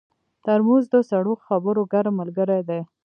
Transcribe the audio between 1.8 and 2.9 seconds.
ګرم ملګری دی.